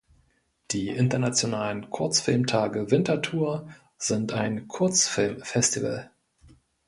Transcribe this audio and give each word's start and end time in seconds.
Die 0.71 0.87
"Internationalen 0.87 1.91
Kurzfilmtage 1.91 2.89
Winterthur" 2.89 3.69
sind 3.99 4.33
ein 4.33 4.67
Kurzfilmfestival. 4.67 6.09